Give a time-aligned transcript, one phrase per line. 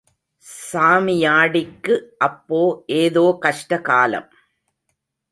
[0.69, 1.95] சாமியாடிக்கு
[2.17, 2.61] அப்போ
[2.95, 4.27] ஏதோ கஷ்டகாலம்.